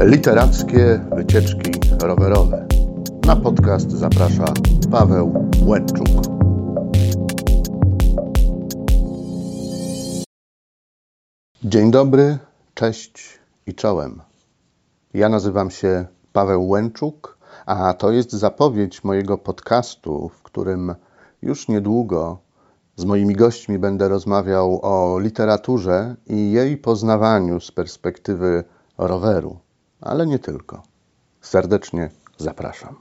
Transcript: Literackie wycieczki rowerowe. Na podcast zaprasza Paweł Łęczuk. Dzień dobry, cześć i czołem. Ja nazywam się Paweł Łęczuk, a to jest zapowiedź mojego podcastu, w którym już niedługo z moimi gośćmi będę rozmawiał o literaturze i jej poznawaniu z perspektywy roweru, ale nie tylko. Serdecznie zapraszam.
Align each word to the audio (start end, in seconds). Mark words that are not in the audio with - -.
Literackie 0.00 1.00
wycieczki 1.16 1.70
rowerowe. 2.02 2.66
Na 3.26 3.36
podcast 3.36 3.90
zaprasza 3.90 4.44
Paweł 4.90 5.50
Łęczuk. 5.62 6.06
Dzień 11.64 11.90
dobry, 11.90 12.38
cześć 12.74 13.38
i 13.66 13.74
czołem. 13.74 14.22
Ja 15.14 15.28
nazywam 15.28 15.70
się 15.70 16.06
Paweł 16.32 16.68
Łęczuk, 16.68 17.38
a 17.66 17.94
to 17.94 18.12
jest 18.12 18.32
zapowiedź 18.32 19.04
mojego 19.04 19.38
podcastu, 19.38 20.28
w 20.28 20.42
którym 20.42 20.94
już 21.42 21.68
niedługo 21.68 22.38
z 22.96 23.04
moimi 23.04 23.34
gośćmi 23.34 23.78
będę 23.78 24.08
rozmawiał 24.08 24.80
o 24.82 25.18
literaturze 25.18 26.16
i 26.26 26.52
jej 26.52 26.76
poznawaniu 26.76 27.60
z 27.60 27.72
perspektywy 27.72 28.64
roweru, 28.98 29.58
ale 30.00 30.26
nie 30.26 30.38
tylko. 30.38 30.82
Serdecznie 31.40 32.10
zapraszam. 32.38 32.96